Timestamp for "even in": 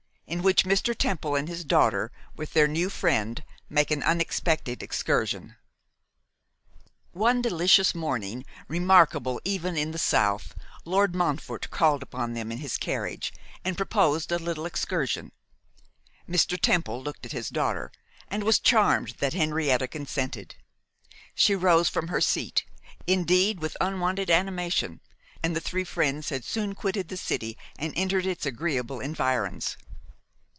9.43-9.91